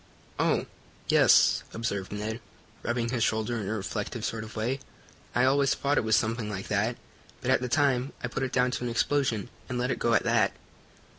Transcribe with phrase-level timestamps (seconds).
[0.39, 0.65] "Oh,
[1.09, 2.41] yes," observed Ned,
[2.81, 4.79] rubbing his shoulder in a reflective sort of way.
[5.35, 6.97] "I always thought it was something like that.
[7.39, 10.15] But, at the time I put it down to an explosion, and let it go
[10.15, 10.53] at that."